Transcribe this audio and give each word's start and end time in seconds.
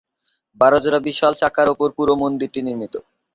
বারো 0.61 0.77
জোড়া 0.83 0.99
বিশাল 1.07 1.33
চাকার 1.41 1.67
ওপর 1.73 1.87
পুরো 1.97 2.13
মন্দিরটি 2.21 2.59
নির্মিত। 2.67 2.93